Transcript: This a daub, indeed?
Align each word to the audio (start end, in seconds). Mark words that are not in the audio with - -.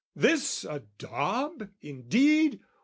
This 0.15 0.63
a 0.63 0.81
daub, 0.97 1.69
indeed? 1.79 2.59